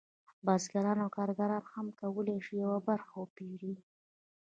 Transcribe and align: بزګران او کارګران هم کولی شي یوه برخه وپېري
بزګران 0.45 0.97
او 1.03 1.09
کارګران 1.17 1.63
هم 1.73 1.87
کولی 1.99 2.37
شي 2.45 2.53
یوه 2.63 2.79
برخه 2.89 3.13
وپېري 3.17 3.73